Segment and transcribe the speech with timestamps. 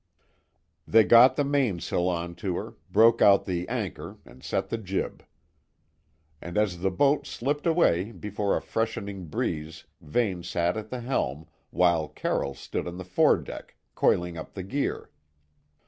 [0.87, 5.23] They got the mainsail on to her, broke out the anchor and set the jib;
[6.41, 11.45] and as the boat slipped away before a freshening breeze Vane sat at the helm,
[11.69, 15.11] while Carroll stood on the foredeck, coiling up the gear.